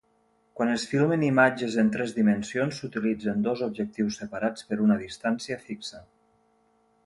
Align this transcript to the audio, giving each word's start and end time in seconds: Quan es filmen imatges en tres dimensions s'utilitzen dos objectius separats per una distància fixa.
Quan 0.59 0.69
es 0.75 0.85
filmen 0.93 1.25
imatges 1.27 1.77
en 1.83 1.91
tres 1.97 2.15
dimensions 2.15 2.81
s'utilitzen 2.81 3.45
dos 3.49 3.63
objectius 3.69 4.21
separats 4.23 4.69
per 4.71 4.83
una 4.89 5.01
distància 5.07 5.63
fixa. 5.71 6.05